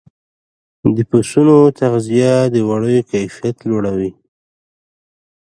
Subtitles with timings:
[0.95, 4.11] د پسونو تغذیه د وړیو کیفیت لوړوي.